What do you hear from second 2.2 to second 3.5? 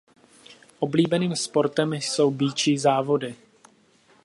býčí závody.